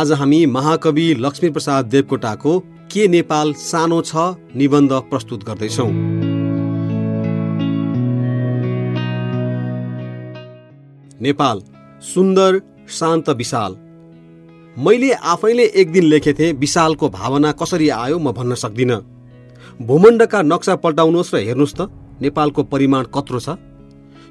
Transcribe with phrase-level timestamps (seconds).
[0.00, 2.58] आज हामी महाकवि लक्ष्मी प्रसाद देवकोटाको
[2.92, 4.16] के नेपाल सानो छ
[4.56, 5.84] निबन्ध प्रस्तुत गर्दैछौ।
[11.20, 11.60] नेपाल
[12.02, 13.76] सुन्दर शान्त विशाल।
[14.76, 19.00] मैले आफैले एक दिन लेखेथे विशालको भावना कसरी आयो म भन्न सक्दिनँ।
[19.82, 21.90] भूमण्डका नक्सा पल्टाउनुहोस् र हेर्नुहोस् त
[22.22, 23.58] नेपालको परिमाण कत्रो छ।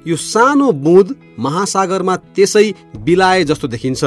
[0.06, 2.66] यो सानो बुँद महासागरमा त्यसै
[2.98, 4.04] बिलाए जस्तो देखिन्छ।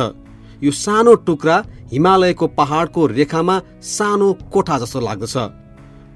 [0.63, 1.58] यो सानो टुक्रा
[1.91, 5.35] हिमालयको पहाडको रेखामा सानो कोठा जस्तो लाग्दछ।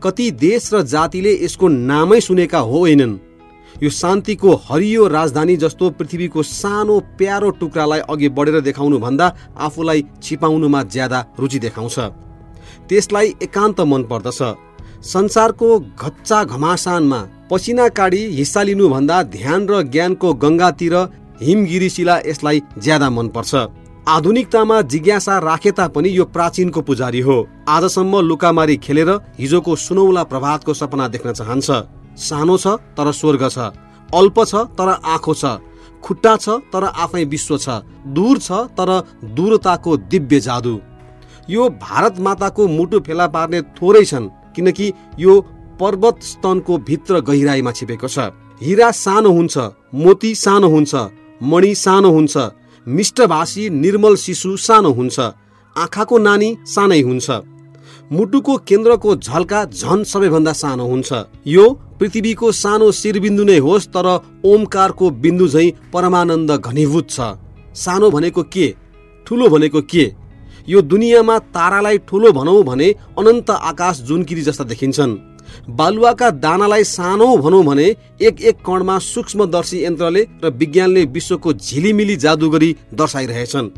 [0.04, 3.16] कति देश र जातिले यसको नामै सुनेका होइनन्
[3.84, 10.84] यो शान्तिको हरियो राजधानी जस्तो पृथ्वीको सानो प्यारो टुक्रालाई अघि बढेर देखाउनु भन्दा आफूलाई छिपाउनुमा
[10.86, 11.98] ज्यादा रुचि देखाउँछ।
[12.90, 14.40] त्यसलाई एकान्त मन पर्दछ।
[15.06, 17.20] संसारको घच्चा घमासानमा
[17.52, 20.96] पसिना काडी हिस्सा लिनुभन्दा ध्यान र ज्ञानको गङ्गातिर
[21.42, 23.54] हिमगिरी शिला यसलाई ज्यादा मनपर्छ
[24.08, 27.36] आधुनिकतामा जिज्ञासा राखे तापनि यो प्राचीनको पुजारी हो।
[27.68, 31.72] आजसम्म लुकामारी खेलेर हिजोको सुनौला प्रभातको सपना देख्न चाहन्छ।
[32.18, 33.58] सानो छ तर स्वर्ग छ।
[34.10, 35.60] अल्प छ तर आँखो छ।
[36.04, 38.92] खुट्टा छ तर आफै विश्व छ। दूर छ तर
[39.36, 40.80] दूरताको दिव्य जादु।
[41.50, 44.88] यो भारत माताको मुटु फेला पार्ने थोरै छन् किनकि
[45.20, 45.34] यो
[45.80, 49.58] पर्वत स्तनको भित्र गहिराईमा छिपेको छ। हिरा सानो हुन्छ
[49.96, 50.96] मोती सानो हुन्छ
[51.44, 52.38] मणि सानो हुन्छ
[52.88, 55.20] मिष्टभाषी निर्मल शिशु सानो हुन्छ।
[55.76, 57.30] आँखाको नानी सानै हुन्छ।
[58.12, 61.14] मुटुको केन्द्रको झल्का झन सबैभन्दा सानो हुन्छ।
[61.48, 61.66] यो
[62.00, 64.08] पृथ्वीको सानो शिरबिन्दु नै होस् तर
[64.46, 67.20] ओमकारको बिन्दु झै परमानन्द घनीभूत छ।
[67.76, 68.68] सानो भनेको के?
[69.28, 70.06] ठुलो भनेको के?
[70.70, 72.88] यो दुनियाँमा तारालाई ठुलो भनौँ भने
[73.20, 75.18] अनन्त आकाश जुनकिरी जस्ता देखिन्छन्।
[75.70, 77.86] बालुवाका दानालाई सानो भनौँ भने
[78.22, 83.70] एक एक कणमा सूक्ष्मदर्शी यन्त्रले र विज्ञानले विश्वको झिलिमिली जादुगरी दर्शाइरहेछन्।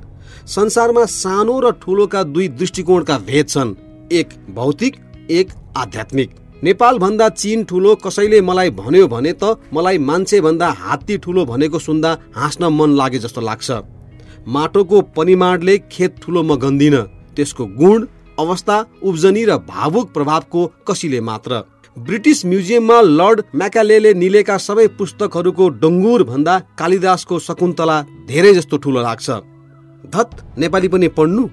[0.47, 3.75] संसारमा सानो र ठुलोका दुई दृष्टिकोणका भेद छन्।
[4.11, 4.95] एक भौतिक
[5.29, 6.29] एक आध्यात्मिक।
[6.63, 11.79] नेपाल भन्दा चीन ठुलो कसैले मलाई भन्यो भने त मलाई मान्छे भन्दा हात्ती ठुलो भनेको
[11.79, 13.71] सुन्दा हाँस्न मन लागे जस्तो लाग्छ।
[14.47, 16.95] माटोको परिमाणले खेत ठुलो म गन्दिन।
[17.35, 18.05] त्यसको गुण
[18.39, 21.61] अवस्था उब्जनी र भावुक प्रभावको कसीले मात्र।
[21.95, 29.29] ब्रिटिस म्युजियममा लर्ड म्याकाले निलेका सबै पुस्तकहरूको डङ्गुर भन्दा कालिदासको शकुन्तला धेरै जस्तो ठुलो लाग्छ।
[30.13, 31.43] धत नेपाली पनि पढ्नु?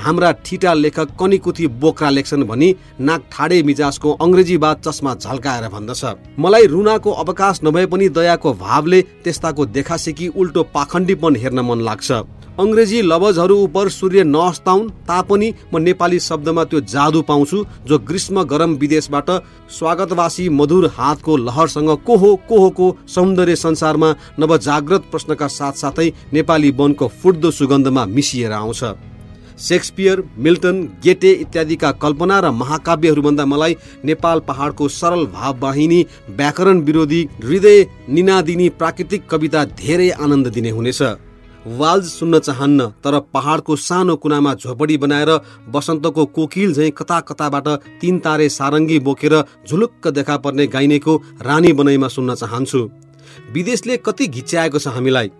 [0.00, 2.68] हाम्रा ठिटा लेखक कनिकुथी बोक्रा लेख्छन् भनी
[3.00, 6.02] नाक ठाडे मिजाजको अङ्ग्रेजीवाद चस्मा झल्काएर भन्दछ।
[6.38, 12.10] मलाई रुनाको अवकाश नभए पनि दयाको भावले त्यस्ताको देखासेकी उल्टो पाखण्डीपन हेर्न मन लाग्छ।
[12.60, 17.58] अङ्ग्रेजी लवजहरू उप सूर्य नअस्ताउन् तापनि म नेपाली शब्दमा त्यो जादु पाउँछु
[17.88, 19.30] जो ग्रीष्म गरम विदेशबाट
[19.78, 28.04] स्वागतवासी मधुर हातको लहरसँग कोहो कोहोको सौन्दर्य संसारमा नवजाग्रत प्रश्नका साथसाथै नेपाली वनको फुट्दो सुगन्धमा
[28.06, 28.82] मिसिएर आउँछ।
[29.60, 37.86] सेक्सपियर मिल्टन गेटे इत्यादिका कल्पना र महाकाव्यहरूभन्दा मलाई नेपाल पहाडको सरल भाववाहिनी व्याकरण विरोधी हृदय
[38.08, 41.02] निनादिनी प्राकृतिक कविता धेरै आनन्द दिने हुनेछ।
[41.70, 45.30] वाल्ज सुन्न चाहन्न तर पहाडको सानो कुनामा झोपडी बनाएर
[45.68, 47.68] बसन्तको कोकिल झैँ कता कताबाट
[48.00, 49.34] तिन तारे सारङ्गी बोकेर
[49.68, 52.80] झुलुक्क देखा पर्ने गाइनेको रानी बनाइमा सुन्न चाहन्छु।
[53.52, 55.30] विदेशले कति घिच्याएको छ हामीलाई।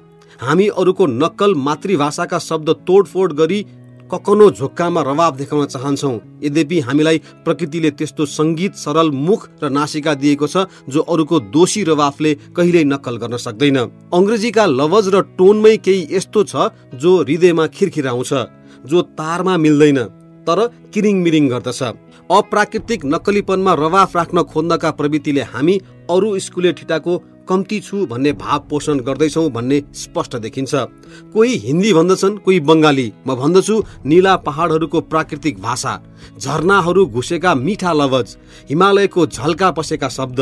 [0.41, 3.65] हामी अरूको नक्कल मातृभाषाका शब्द तोडफोड गरी
[4.13, 10.47] ककनो झोक्कामा रवाब देखाउन चाहन्छौँ। यद्यपि हामीलाई प्रकृतिले त्यस्तो सङ्गीत सरल मुख र नासिका दिएको
[10.47, 13.79] छ जो अरूको दोषी रवाफले कहिल्यै नक्कल गर्न सक्दैन।
[14.13, 16.55] अङ्ग्रेजीका लवज र टोनमै केही यस्तो छ
[16.95, 18.33] जो हृदयमा खिरखिराउँछ
[18.87, 19.99] जो तारमा मिल्दैन
[20.47, 20.59] तर
[20.93, 21.83] किरिङ मिरिङ गर्दछ।
[22.31, 25.75] अप्राकृतिक नक्कलीपनमा रवाफ राख्न खोज्नका प्रवृत्तिले हामी
[26.11, 27.13] अरू स्कुले ठिटाको
[27.49, 30.75] कम्ती छु भन्ने भाव पोषण गर्दैछौ भन्ने स्पष्ट देखिन्छ।
[31.33, 35.95] कोही हिन्दी भन्दछन् कोही बङ्गाली म भन्दछु निला पहाडहरूको प्राकृतिक भाषा।
[36.39, 38.37] झरनाहरू घुसेका मिठा लवज।
[38.71, 40.41] हिमालयको झल्का पसेका शब्द।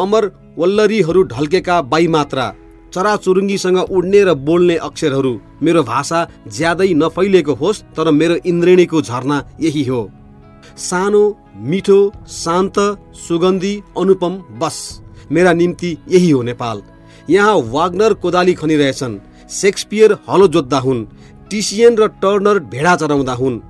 [0.00, 2.52] अमर वल्लरीहरू ढल्केका बाई मात्रा
[2.94, 9.84] चराचुरुङ्गीसँग उड्ने र बोल्ने अक्षरहरू। मेरो भाषा ज्यादै नफैलिएको होस् तर मेरो इन्द्रेणीको झरना यही
[9.84, 10.00] हो।
[10.78, 11.22] सानो
[11.56, 11.98] मिठो
[12.28, 12.78] शान्त
[13.16, 14.76] सुगन्धी अनुपम बस।
[15.32, 16.82] मेरा निम्ति यही हो नेपाल।
[17.30, 19.18] यहाँ वाग्नर कोदाली खनिरहेछन्।
[19.50, 21.04] सेक्सपियर हलो जोत्दा हुन्।
[21.50, 23.60] टिसियन र टर्नर भेडा चराउँदा हुन्।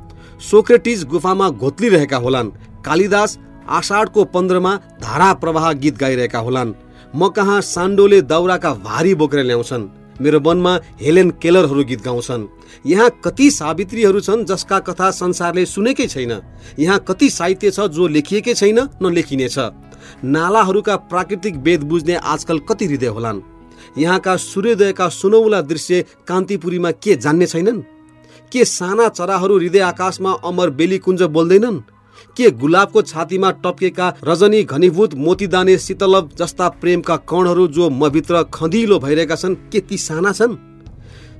[0.40, 2.50] सोक्रेटिज गुफामा घोत्लिरहेका होलान्।
[2.84, 3.38] कालिदास
[3.68, 6.74] आषाढको पन्ध्रमा धारा प्रवाह गीत गाइरहेका होलान्।
[7.16, 9.88] म कहाँ सान्डोले दाउराका भारी बोकेर ल्याउँछन्।
[10.20, 12.46] मेरो वनमा हेलेन केलरहरू गीत गाउँछन्।
[12.86, 16.32] यहाँ कति सावित्रीहरू छन् जसका कथा संसारले सुनेकै छैन।
[16.78, 19.58] यहाँ कति साहित्य छ जो लेखिएकै छैन न लेखिनेछ
[20.24, 23.40] नालाहरूका प्राकृतिक वेद बुझ्ने आजकल कति हृदय होलान्।
[23.98, 27.80] यहाँका सूर्योदयका सुनौला दृश्य कान्तिपुरीमा के जान्ने छैनन्?
[28.52, 31.80] के साना चराहरू हृदय आकाशमा अमर बेलीकुञ्ज बोल्दैनन्?
[32.36, 39.34] के गुलाबको छातीमा टप्केका रजनी घनीभूत मोतीदाने शीतलभ जस्ता प्रेमका कणहरू जो मभित्र खँदिलो भइरहेका
[39.34, 40.71] छन् के ती साना छन्?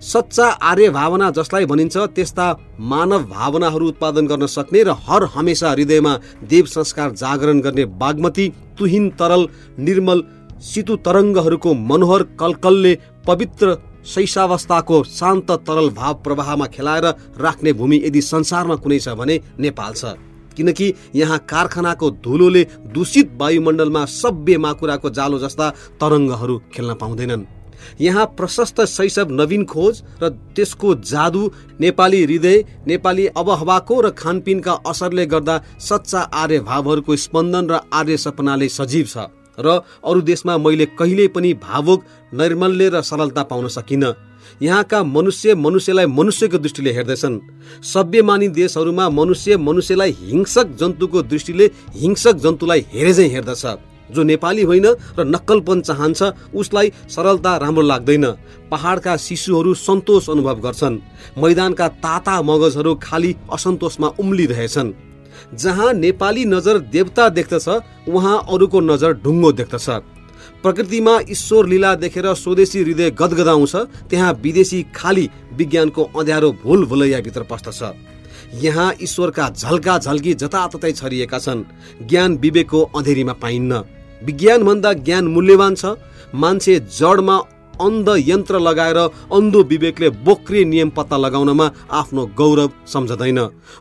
[0.02, 2.46] सच्चा आर्य भावना जसलाई भनिन्छ त्यस्ता
[2.92, 6.16] मानव भावनाहरू उत्पादन गर्न सक्ने र हर हमेसा हृदयमा
[6.50, 9.46] देव संस्कार जागरण गर्ने बागमती तुहिन तरल
[9.78, 10.22] निर्मल
[10.62, 12.94] सितु तरङ्गहरूको मनोहर कलकलले
[13.26, 13.76] पवित्र
[14.06, 17.06] शैशावस्थाको शान्त तरल भाव प्रवाहमा खेलाएर
[17.38, 20.14] राख्ने भूमि यदि संसारमा कुनै छ भने नेपाल छ।
[20.56, 25.70] किनकि यहाँ कारखानाको धुलोले दूषित वायुमण्डलमा सभ्य माकुराको जालो जस्ता
[26.00, 27.61] तरङ्गहरू खेल्न पाउँदैनन्।
[28.00, 31.50] यहाँ प्रशस्त शैशव नवीन खोज र त्यसको जादु
[31.80, 38.68] नेपाली हृदय नेपाली अबहवाको र खानपिनका असरले गर्दा सच्चा आर्य भावहरूको स्पन्दन र आर्य सपनाले
[38.70, 44.12] सजीव छ र अरू देशमा मैले कहिल्यै पनि भावुक नैर्मल्य र सरलता पाउन सकिनँ।
[44.62, 47.38] यहाँका मनुष्य मनुष्यलाई मनुष्यको दृष्टिले हेर्दछन्।
[47.84, 53.64] सभ्य मानी देशहरूमा मनुष्य मनुष्यलाई हिंसक जन्तुको दृष्टिले हिंसक जन्तुलाई हेरे चाहिँ हेर्दछ।
[54.14, 54.86] जो नेपाली होइन
[55.18, 56.22] र नक्कलपन चाहन्छ
[56.54, 58.24] उसलाई सरलता राम्रो लाग्दैन।
[58.70, 60.98] पहाडका शिशुहरू सन्तोष अनुभव गर्छन्।
[61.38, 64.92] मैदानका ताता मगजहरू खाली असन्तोषमा उम्लिरहेछन्।
[65.54, 67.68] जहाँ नेपाली नजर देवता देख्दछ
[68.08, 69.88] उहाँ अरूको नजर ढुङ्गो देख्दछ।
[70.62, 73.74] प्रकृतिमा ईश्वर लीला देखेर स्वदेशी हृदय गदगदाउँछ
[74.10, 77.82] त्यहाँ विदेशी खाली विज्ञानको अँध्यारो भुल भुलैयाभित्र पस्दछ।
[78.62, 81.64] यहाँ ईश्वरका झल्का झल्की जताततै छरिएका छन्।
[82.02, 83.82] ज्ञान विवेकको अँधेरीमा पाइन्न।
[84.24, 85.96] विज्ञान भन्दा ज्ञान मूल्यवान छ।
[86.34, 87.36] मान्छे जडमा
[87.80, 88.96] अन्ध यन्त्र लगाएर
[89.32, 93.38] अन्धो विवेकले बोक्रे नियम पत्ता लगाउनमा आफ्नो गौरव सम्झँदैन।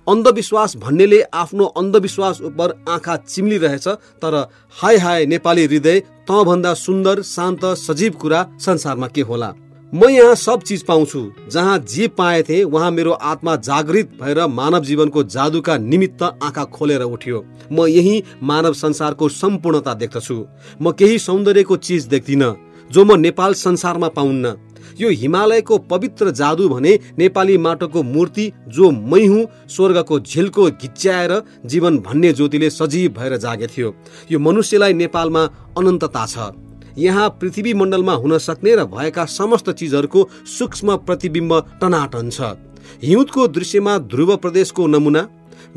[0.08, 3.88] अन्धविश्वास भन्नेले आफ्नो अन्धविश्वास उप आँखा चिम्लिरहेछ
[4.22, 4.36] तर
[4.82, 9.54] हाय हाय नेपाली हृदय तँभन्दा सुन्दर शान्त सजीव कुरा संसारमा के होला?
[9.94, 11.22] म यहाँ सब चिज पाउँछु।
[11.52, 17.44] जहाँ जे पाएथे उहाँ मेरो आत्मा जागृत भएर मानव जीवनको जादुका निमित्त आँखा खोलेर उठ्यो।
[17.72, 20.38] म यही मानव संसारको सम्पूर्णता देख्दछु।
[20.82, 22.56] म केही सौन्दर्यको चिज देख्दिनँ
[22.90, 24.56] जो म नेपाल संसारमा पाउन्न।
[25.00, 32.00] यो हिमालयको पवित्र जादु भने नेपाली माटोको मूर्ति जो मै हुँ स्वर्गको झिल्को घिच्याएर जीवन
[32.00, 33.96] भन्ने ज्योतिले सजीव भएर जागे थियो
[34.32, 35.44] यो मनुष्यलाई नेपालमा
[35.78, 36.52] अनन्तता छ।
[36.98, 42.56] यहाँ पृथ्वी मण्डलमा हुन सक्ने र भएका समस्त चिजहरूको सूक्ष्म प्रतिबिम्ब टनाटन छ।
[43.04, 45.28] हिउँदको दृश्यमा ध्रुव प्रदेशको नमुना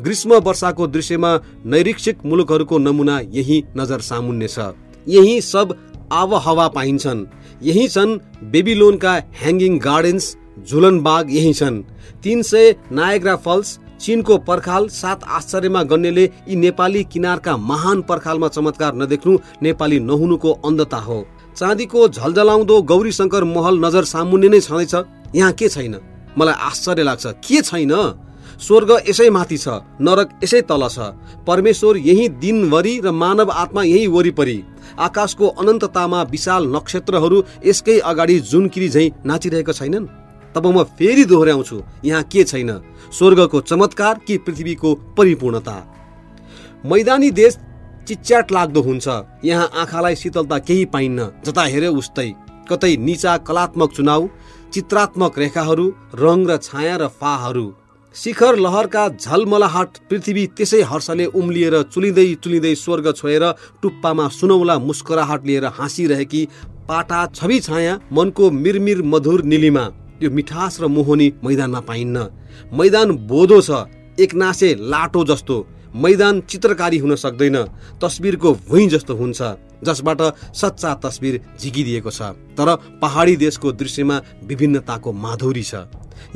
[0.00, 1.30] ग्रीष्म वर्षाको दृश्यमा
[1.66, 4.58] नैरीक्षिक मुलुकहरूको नमुना यही नजर सामुन्य छ।
[5.06, 5.74] यही सब
[6.12, 7.26] आवहवा पाइन्छन्।
[7.62, 8.18] यही छन्
[8.50, 11.82] बेबिलोनका ह्याङ्गिङ गार्डन्स झुलन बाग यही छन्।
[12.22, 18.94] तिन सय नायग्रा फल्स चिनको पर्खाल सात आश्चर्यमा गण्यले यी नेपाली किनारका महान पर्खालमा चमत्कार
[18.94, 21.24] नदेख्नु नेपाली नहुनुको अन्धता हो।
[21.56, 24.94] चाँदीको झलझलाउँदो गौरी शङ्कर महल नजर सामुन्ने नै छँदैछ।
[25.34, 25.94] यहाँ के छैन?
[26.38, 27.92] मलाई आश्चर्य लाग्छ। के छैन?
[28.60, 29.68] स्वर्ग यसै माथि छ
[30.00, 30.98] नरक यसै तल छ।
[31.46, 34.62] परमेश्वर यही दिनभरि र मानव आत्मा यही वरिपरि।
[34.98, 40.23] आकाशको अनन्ततामा विशाल नक्षत्रहरू यसकै अगाडि जुनकिरी झै नाचिरहेका छैनन्।
[40.54, 42.70] तब म फेरि दोहोऱ्याउँछु। यहाँ के छैन?
[43.12, 45.76] स्वर्गको चमत्कार कि पृथ्वीको परिपूर्णता?
[46.86, 47.58] मैदानी देश
[48.08, 49.06] चिच्याट लाग्दो हुन्छ।
[49.44, 52.32] यहाँ आँखालाई शीतलता केही पाइन्न। जता हेऱ्यो उस्तै।
[52.70, 54.28] कतै निचा कलात्मक चुनाव
[54.72, 57.66] चित्रात्मक रेखाहरू रङ र छाया र फाहरू।
[58.16, 63.44] शिखर लहरका झलमलाहाट पृथ्वी त्यसै हर्षले उम्लिएर चुलिँदै चुलिँदै स्वर्ग छोएर
[63.82, 66.46] टुप्पामा सुनौला मुस्कुराहट लिएर हाँसिरहेकी
[66.88, 69.84] पाटा छवि छाया मनको मिरमिर मधुर निलिमा।
[70.22, 72.18] यो मिठास र मोहनी मैदानमा पाइन्न।
[72.72, 73.70] मैदान बोधो छ
[74.20, 75.56] एकनासे लाटो जस्तो।
[75.94, 77.56] मैदान चित्रकारी हुन सक्दैन
[78.02, 79.42] तस्बिरको भुइँ जस्तो हुन्छ
[79.84, 80.20] जसबाट
[80.54, 82.22] सच्चा तस्बिर झिकिदिएको छ।
[82.56, 82.68] तर
[83.02, 85.74] पहाडी देशको दृश्यमा विभिन्नताको माधुरी छ।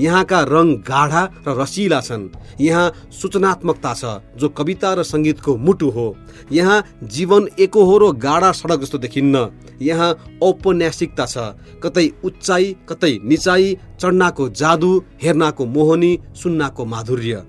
[0.01, 2.29] यहाँका रङ गाढा र रसिला छन्।
[2.61, 4.05] यहाँ सूचनात्मकता छ
[4.37, 6.07] जो कविता र सङ्गीतको मुटु हो।
[6.53, 9.49] यहाँ जीवन एकोहोरो गाडा सडक जस्तो देखिन्न।
[9.83, 10.11] यहाँ
[10.43, 11.37] औपन्यासिकता छ
[11.83, 14.91] कतै उचाइ कतै निचाइ चढ्नाको जादु
[15.23, 17.43] हेर्नाको मोहनी सुन्नाको माधुर्य।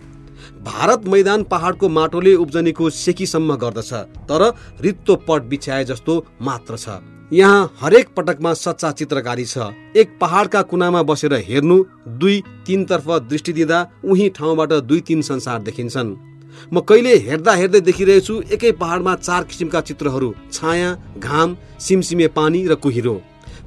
[0.64, 3.94] भारत मैदान पहाडको माटोले उब्जनीको सेकीसम्म गर्दछ
[4.30, 4.42] तर
[4.82, 7.00] रित्तो पट बिछ्याए जस्तो मात्र छ।
[7.34, 9.58] यहाँ हरेक पटकमा सच्चा चित्रकारी छ।
[9.96, 11.78] एक पहाडका कुनामा बसेर हेर्नु
[12.18, 16.16] दुई तिनतर्फ दृष्टि दिँदा उही ठाउँबाट दुई तिन संसार देखिन्छन्।
[16.74, 22.76] म कहिले हेर्दा हेर्दै देखिरहेछु एकै पहाडमा चार किसिमका चित्रहरू छाया घाम सिमसिमे पानी र
[22.76, 23.16] कुहिरो।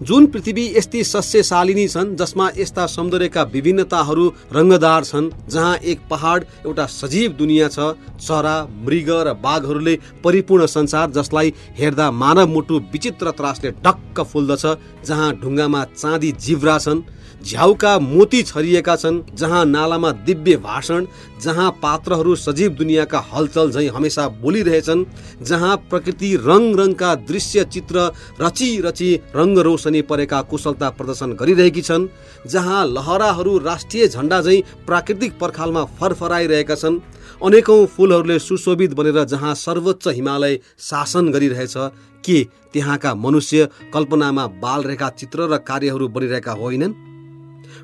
[0.02, 6.86] जुन पृथ्वी यस्ती सस्यशालिनी छन् जसमा यस्ता सौन्दर्यका विभिन्नताहरू रङ्गदार छन् जहाँ एक पहाड एउटा
[6.90, 13.70] सजीव दुनियाँ छ चरा मृग र बाघहरूले परिपूर्ण संसार जसलाई हेर्दा मानव मुटु विचित्र त्रासले
[13.84, 14.64] ढक्क फुल्दछ
[15.06, 17.02] जहाँ ढुङ्गामा चाँदी जिब्रा छन्।
[17.42, 21.06] झ्याउका मोती छरिएका छन् जहाँ नालामा दिव्य भाषण
[21.42, 25.04] जहाँ पात्रहरू सजीव दुनियाँका हलचल झैँ हमेसा बोलिरहेछन्
[25.42, 32.08] जहाँ प्रकृति रङ रङका दृश्य चित्र रची रची रङ्ग रोशनी परेका कुशलता प्रदर्शन गरिरहेकी छन्
[32.46, 37.00] जहाँ लहराहरू राष्ट्रिय झन्डा झैँ प्राकृतिक पर्खालमा फरफराइरहेका छन्।
[37.44, 41.74] अनेकौँ फुलहरूले सुशोभित बनेर जहाँ सर्वोच्च हिमालय शासन गरिरहेछ
[42.24, 47.11] के त्यहाँका मनुष्य कल्पनामा बालरेखा चित्र र कार्यहरू बनिरहेका होइनन्?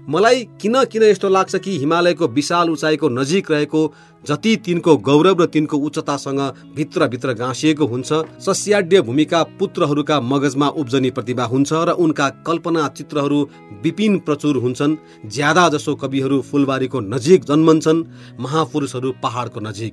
[0.09, 3.81] मलाई किन किन यस्तो लाग्छ कि हिमालयको विशाल उचाइको नजिक रहेको
[4.25, 6.41] जति तिनको गौरव र तिनको उच्चतासँग
[6.77, 13.43] भित्रभित्र गाँसिएको हुन्छ सस्याड्य भूमिका पुत्रहरूका मगजमा उब्जनी प्रतिभा हुन्छ र उनका कल्पना चित्रहरू
[13.83, 14.97] विपिन प्रचुर हुन्छन्
[15.29, 18.05] ज्यादा जसो कविहरू फुलबारीको नजिक जन्मन्छन्
[18.41, 19.93] महापुरुषहरू पहाडको नजिक।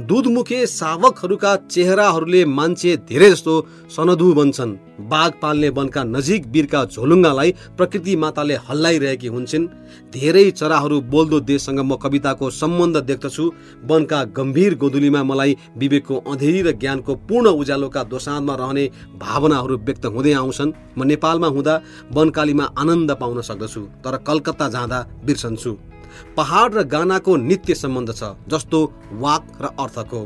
[0.00, 3.54] दुधमुखे सावकहरूका चेहराहरूले मान्छे धेरै जस्तो
[3.88, 4.76] सनदु बन्छन्।
[5.08, 9.66] बाघ पाल्ने वनका नजिक वीरका झोलुङ्गालाई प्रकृति माताले हल्लाइरहेकी हुन्छन्।
[10.12, 13.44] धेरै चराहरू बोल्दो देशसँग म कविताको सम्बन्ध देख्दछु।
[13.88, 18.84] वनका गम्भीर गोधुलीमा मलाई विवेकको अँधेरी र ज्ञानको पूर्ण उज्यालोका दोसाँधमा रहने
[19.16, 21.80] भावनाहरू व्यक्त हुँदै आउँछन्। म नेपालमा हुँदा
[22.12, 25.95] वनकालीमा आनन्द पाउन सक्दछु तर कलकत्ता जाँदा बिर्सन्छु।
[26.36, 28.80] पहाड र गानाको नित्य सम्बन्ध छ जस्तो
[29.14, 30.20] वाक र अर्थको।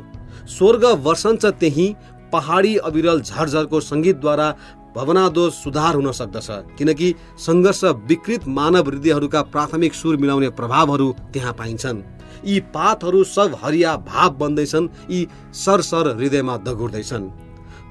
[0.49, 1.87] स्वर्ग वर्षन्छ त्यही
[2.33, 4.49] पहाडी अविरल झरझरको सङ्गीतद्वारा
[4.97, 12.03] भवनादो सुधार हुन सक्दछ किनकि सङ्घर्ष विकृत मानव हृदयहरूका प्राथमिक सुर मिलाउने प्रभावहरू त्यहाँ पाइन्छन्।
[12.45, 17.31] यी पातहरू सब हरिया भाव बन्दैछन् यी सरसर हृदयमा दगुर्दैछन्।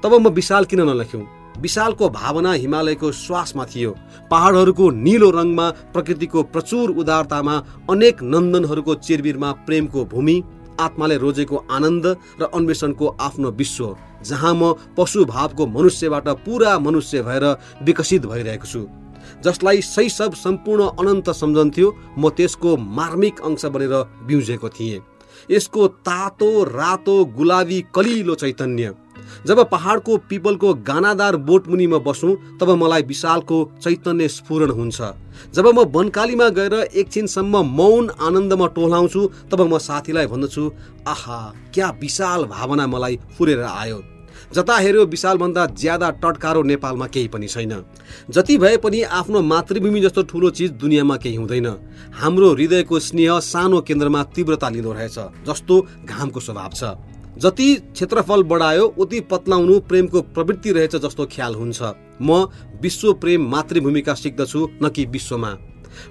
[0.02, 1.24] तब म विशाल किन नलेख्यौँ
[1.58, 3.90] विशालको भावना हिमालयको श्वासमा थियो।
[4.30, 7.56] पहाडहरूको निलो रङमा प्रकृतिको प्रचुर उदारतामा
[7.90, 10.42] अनेक नन्दनहरूको चिरबिरमा प्रेमको भूमि
[10.80, 12.06] आत्माले रोजेको आनन्द
[12.40, 17.44] र अन्वेषणको आफ्नो विश्व जहाँ म पशु भावको मनुष्यबाट पुरा मनुष्य भएर
[17.84, 18.86] विकसित भइरहेको छु।
[19.44, 23.94] जसलाई शैशव सम्पूर्ण अनन्त सम्झन्थ्यो म त्यसको मार्मिक अंश बनेर
[24.26, 25.00] बिउजेको थिएँ।
[25.50, 28.94] यसको तातो रातो गुलाबी कलिलो चैतन्य।
[29.46, 35.00] जब पहाडको पिपलको गानादार बोटमुनि म बसौँ तब मलाई विशालको चैतन्य स्फुरण हुन्छ।
[35.54, 40.70] जब म वनकालीमा गएर एकछिनसम्म मौन आनन्दमा टोलाउँछु तब म साथीलाई भन्दछु
[41.08, 41.40] आहा
[41.74, 44.02] क्या विशाल भावना मलाई फुरेर आयो।
[44.54, 47.72] जता हेऱ्यो विशालभन्दा ज्यादा टटकारो नेपालमा केही पनि छैन।
[48.30, 51.66] जति भए पनि आफ्नो मातृभूमि जस्तो ठुलो चिज दुनियाँमा केही हुँदैन।
[52.14, 56.82] हाम्रो हृदयको स्नेह सानो केन्द्रमा तीव्रता लिँदो रहेछ जस्तो घामको स्वभाव छ।
[57.42, 61.82] जति क्षेत्रफल बढायो उति पत्लाउनु प्रेमको प्रवृत्ति रहेछ जस्तो ख्याल हुन्छ।
[62.22, 62.46] म
[62.82, 65.56] विश्व प्रेम मातृभूमिका सिक्दछु न कि विश्वमा।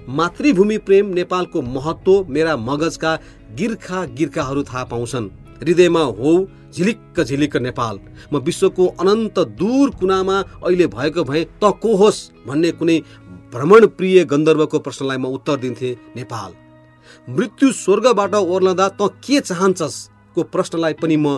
[0.08, 3.14] मातृभूमि प्रेम नेपालको महत्व मेरा मगजका
[3.54, 5.30] गिर्खा गिर्खाहरू थाहा पाउँछन्।
[5.62, 6.32] हृदयमा हो
[6.74, 7.98] झिलिक्क झिलिक्क नेपाल।
[8.32, 12.98] म विश्वको अनन्त दूर कुनामा अहिले भएको भए त को होस् भन्ने कुनै
[13.52, 16.52] भ्रमण प्रिय गन्धर्वको प्रश्नलाई म उत्तर दिन्थे नेपाल।
[17.28, 20.08] मृत्यु स्वर्गबाट ओर्लँदा त के चाहन्छस्?
[20.34, 21.36] को प्रश्नलाई पनि म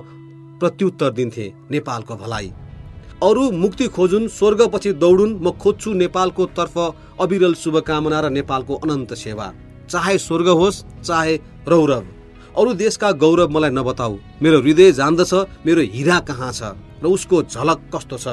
[0.60, 2.52] प्रत्युत्तर दिन्थे नेपालको भलाइ।
[3.22, 6.78] अरू मुक्ति खोजुन् स्वर्गपछि दौडुन् म खोज्छु नेपालको तर्फ
[7.20, 9.52] अविरल शुभकामना र नेपालको अनन्त सेवा।
[9.90, 11.34] चाहे स्वर्ग होस् चाहे
[11.68, 12.04] रौरव।
[12.58, 15.34] अरू देशका गौरव मलाई नबताऊ। मेरो हृदय जान्दछ
[15.66, 16.62] मेरो हिरा कहाँ छ
[17.02, 18.26] र उसको झलक कस्तो छ?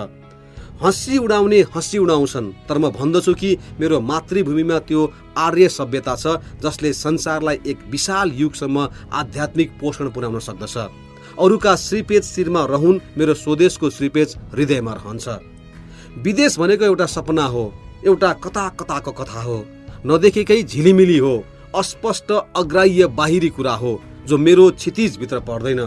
[0.84, 5.02] हँसी उडाउने हँसी उडाउँछन्। तर म भन्दछु कि मेरो मातृभूमिमा त्यो
[5.38, 10.78] आर्य सभ्यता छ जसले संसारलाई एक विशाल युगसम्म आध्यात्मिक पोषण पुर्याउन सक्दछ।
[11.40, 15.28] अरूका श्रीपेज शिरमा रहन् मेरो स्वदेशको श्रीपेज हृदयमा रहन्छ।
[16.24, 17.64] विदेश भनेको एउटा सपना हो
[18.06, 19.66] एउटा कता कताको कथा हो।
[20.06, 21.34] नदेखेकै झिलिमिली हो
[21.76, 25.82] अस्पष्ट अग्राह्य बाहिरी कुरा हो जो मेरो क्षितिजभित्र पर्दैन।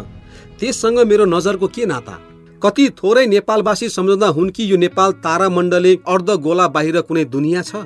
[0.61, 2.19] त्यससँग मेरो नजरको के नाता?
[2.63, 7.77] कति थोरै नेपालवासी सम्झँदा हुन् कि यो नेपाल तारामण्डले अर्ध गोला बाहिर कुनै दुनियाँ छ?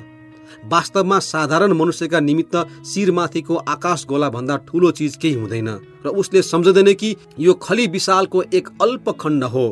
[0.71, 2.55] वास्तवमा साधारण मनुष्यका निमित्त
[2.85, 5.69] शिरमाथिको आकाश गोला भन्दा ठुलो चिज केही हुँदैन
[6.05, 9.67] र उसले सम्झँदैन कि यो खली विशालको एक अल्प खण्ड हो।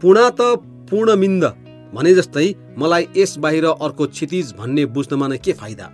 [0.00, 0.40] पूर्णा त
[0.90, 1.44] पूर्णमिन्द
[1.94, 2.48] भने जस्तै
[2.78, 5.86] मलाई यस बाहिर अर्को क्षितिज भन्ने बुझ्नमा नै के फाइदा?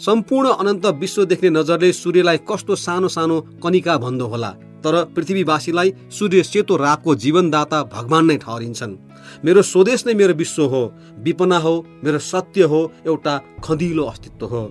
[0.00, 4.50] सम्पूर्ण अनन्त विश्व देख्ने नजरले सूर्यलाई कस्तो सानो सानो कनिका भन्दो होला।
[4.84, 8.98] तर पृथ्वीवासीलाई सूर्य सेतो रातको जीवनदाता भगवान नै ठहरिन्छन्।
[9.44, 10.82] मेरो स्वदेश नै मेरो विश्व हो
[11.22, 13.34] विपना हो मेरो सत्य हो एउटा
[13.64, 14.62] खदिलो अस्तित्व हो।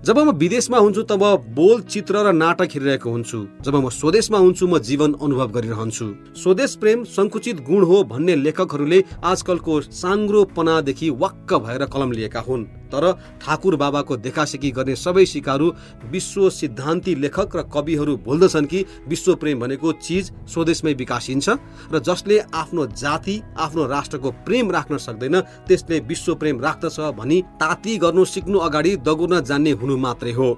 [0.00, 1.22] जब म विदेशमा हुन्छु तब
[1.52, 6.06] बोल चित्र र नाटक हेरिरहेको हुन्छु। जब म स्वदेशमा हुन्छु म जीवन अनुभव गरिरहन्छु।
[6.40, 13.12] स्वदेश प्रेम सङ्कुचित गुण हो भन्ने लेखकहरूले आजकलको साङ्ग्रोपनादेखि वाक्क भएर कलम लिएका हुन्। तर
[13.42, 15.70] ठाकुर बाबाको देखासेकी गर्ने सबै सिकारु
[16.10, 21.48] विश्व सिद्धान्ती लेखक र कविहरू बोल्दछन् कि विश्व प्रेम भनेको चिज स्वदेशमै विकासिन्छ
[21.92, 27.96] र जसले आफ्नो जाति आफ्नो राष्ट्रको प्रेम राख्न सक्दैन त्यसले विश्व प्रेम राख्दछ भनी ताती
[27.98, 30.48] गर्नु सिक्नु अगाडि दगुर्न जान्ने हुनु मात्रै हो।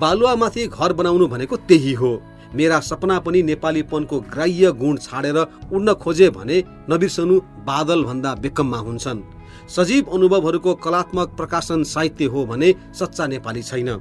[0.00, 2.12] बालुवामाथि घर बनाउनु भनेको त्यही हो।
[2.54, 5.38] मेरा सपना पनि नेपालीपनको ग्राह्य गुण छाडेर
[5.72, 6.56] उड्न खोजे भने
[6.90, 9.20] नबिर्सनु बादल भन्दा बेकममा हुन्छन्।
[9.68, 13.96] सजीव अनुभवहरूको कलात्मक प्रकाशन साहित्य हो भने सच्चा नेपाली छैन।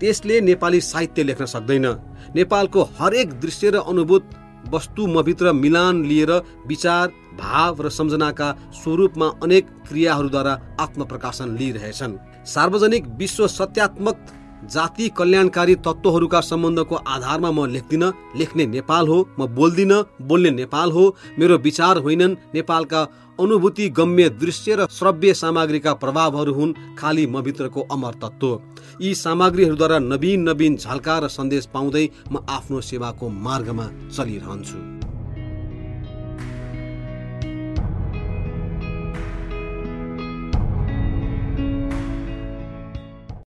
[0.00, 1.86] त्यसले नेपाली साहित्य लेख्न सक्दैन।
[2.34, 4.30] नेपालको हरेक दृश्य र अनुभूत
[4.68, 6.30] वस्तु मभित्र मिलान लिएर
[6.66, 12.16] विचार भाव र सम्झनाका स्वरूपमा अनेक क्रियाहरूद्वारा आत्मप्रकाशन लिइरहेछन्।
[12.46, 14.26] सार्वजनिक विश्व सत्यात्मक
[14.64, 18.04] जाति कल्याणकारी तत्त्वहरूका सम्बन्धको आधारमा म लेख्दिन
[18.36, 23.02] लेख्ने नेपाल हो म बोल्दिन बोल्ने नेपाल हो मेरो विचार होइनन् नेपालका
[23.38, 28.60] अनुभूति गम्य दृश्य र श्रव्य सामग्रीका प्रभावहरू हुन् खालि म भित्रको अमर तत्त्व
[29.00, 34.97] यी सामग्रीहरूद्वारा नवीन नवीन झल्का र सन्देश पाउँदै म आफ्नो सेवाको मार्गमा चलिरहन्छु।